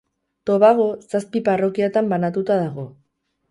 Tobago 0.49 0.87
zazpi 1.11 1.43
parrokiatan 1.51 2.11
banatuta 2.17 2.61
dago. 2.65 2.89